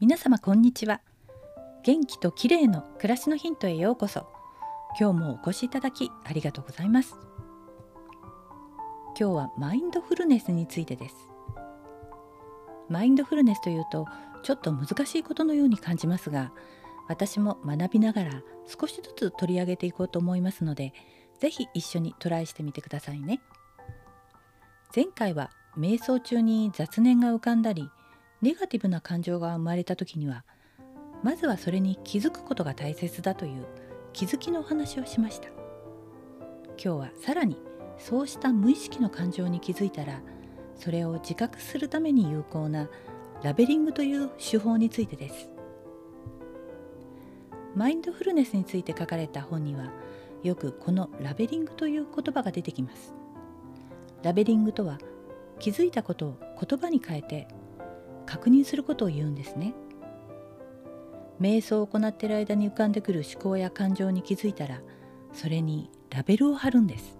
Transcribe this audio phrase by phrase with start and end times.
[0.00, 1.02] 皆様こんにちは。
[1.84, 4.26] 元気と綺麗の暮らしのヒントへようこそ。
[4.98, 7.16] 今日もお越しいただきありがとうございます。
[9.08, 11.14] 今日はマインドフルネスについてです。
[12.88, 14.06] マインドフルネスというと
[14.42, 16.50] ちょっと難しいことのように感じますが
[17.06, 20.94] 私も学びながら少しずつ取り上げていこうと思いますので
[21.40, 23.42] 是非一緒にトライしてみてくださいね。
[24.96, 27.90] 前回は瞑想中に雑念が浮かんだり
[28.42, 30.44] ネガティブな感情が生まれた時には
[31.22, 33.66] まずはそれに気づくことが大切だという
[34.12, 35.48] 気づきのお話をしました。
[36.82, 37.58] 今日はさらに
[37.98, 40.22] そうした無意識の感情に気づいたら
[40.74, 42.88] それを自覚するために有効な
[43.42, 45.50] ラベリングという手法についてです。
[47.76, 49.92] マインドフルネスについて書かれた本には
[50.42, 53.12] よくこのラベリングという言葉が出てきます。
[54.22, 54.98] ラベリングとは
[55.58, 57.46] 気づいたことを言葉に変えて
[58.30, 59.74] 確認することを言うんですね。
[61.40, 64.82] 瞑想を行っている間に浮かんでくる思考や感情に気づいたら
[65.32, 67.18] それにラベルを貼るんです。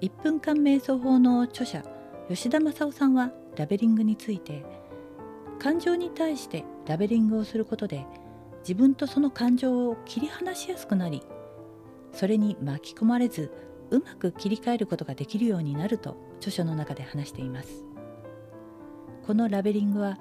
[0.00, 1.82] 1分間瞑想法の著者
[2.28, 4.64] 吉田正夫さんはラベリングについて
[5.58, 8.06] 感情に対してラベリングをすることで
[8.60, 11.24] 自分とその感情を切り離しやすくなり
[12.12, 13.50] それに巻き込まれず
[13.90, 17.87] うまく切り替えることができるようになると著書の中で話しています。
[19.28, 20.18] このラベリングは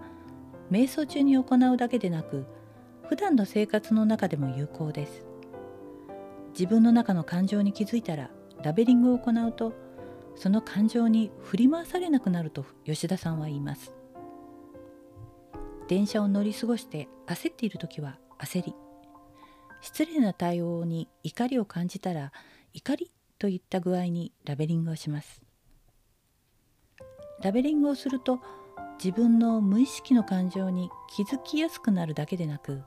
[0.69, 2.45] 瞑想中に行うだけでなく
[3.07, 5.25] 普段の生活の中でも有効です。
[6.49, 8.29] 自分の中の感情に気づいたら
[8.61, 9.71] ラベリングを行うと
[10.35, 13.93] その感情に振り回されなくなると吉田さんは言います。
[15.87, 18.75] 電車を乗り過ごして焦っている時は焦り。
[19.79, 22.33] 失礼な対応に怒りを感じたら
[22.73, 25.41] 怒りといった具合にラベリングをします。
[27.41, 28.41] ラベリングをすると
[29.03, 32.81] 自分の無意識の感情に気づきやすくなるだけでなく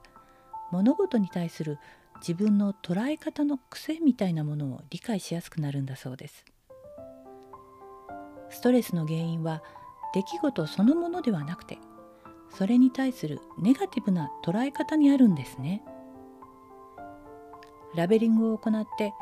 [0.72, 1.78] 物事に対する
[2.20, 6.44] 自分の捉え方の癖みたいなものを理解しやすくなるんだそうです。
[8.50, 9.62] ストレスの原因は
[10.12, 11.78] 出来事そのものではなくて
[12.50, 15.82] それに対するネガティブな捉え方にあるんですね。
[17.94, 19.12] ラベリングを行って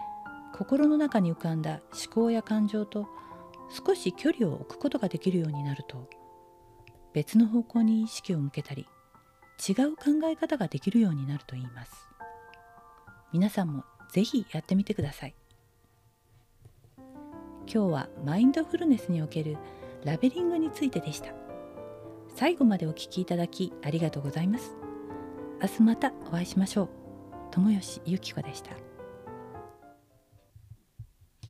[0.54, 3.06] 心の中に浮かんだ思考や感情と
[3.70, 6.08] 少し距離を置くことができるようになると
[7.12, 8.86] 別の方向に意識を向けたり
[9.66, 11.92] 違う考え方ができるようになると言います。
[13.32, 15.34] 皆さんもぜひやってみてください。
[17.70, 19.58] 今日はマインドフルネスにおける
[20.04, 21.34] ラベリングについてでした。
[22.34, 24.76] 最後までお聴きいただきありがとうございます。
[25.60, 26.88] 明日またお会いしましょう。
[27.50, 28.87] 友吉ゆき子でした。